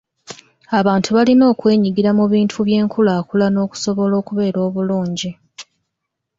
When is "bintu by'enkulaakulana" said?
2.33-3.57